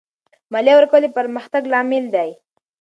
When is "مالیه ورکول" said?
0.51-1.01